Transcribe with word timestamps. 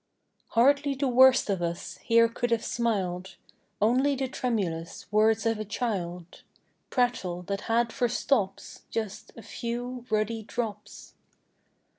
Hardly 0.57 0.95
the 0.95 1.07
worst 1.07 1.47
of 1.47 1.61
us 1.61 1.97
Here 1.99 2.27
could 2.27 2.49
have 2.49 2.65
smiled! 2.65 3.35
Only 3.79 4.15
the 4.15 4.27
tremulous 4.27 5.05
Words 5.11 5.45
of 5.45 5.59
a 5.59 5.63
child: 5.63 6.41
Prattle, 6.89 7.43
that 7.43 7.61
had 7.69 7.93
for 7.93 8.09
stops 8.09 8.81
Just 8.89 9.31
a 9.37 9.43
few 9.43 10.07
ruddy 10.09 10.41
drops. 10.41 11.13